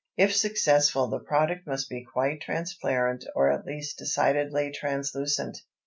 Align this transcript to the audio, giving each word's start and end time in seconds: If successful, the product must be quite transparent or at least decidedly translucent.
If 0.17 0.35
successful, 0.35 1.07
the 1.09 1.19
product 1.19 1.67
must 1.67 1.87
be 1.87 2.03
quite 2.03 2.41
transparent 2.41 3.23
or 3.35 3.51
at 3.51 3.67
least 3.67 3.99
decidedly 3.99 4.71
translucent. 4.71 5.59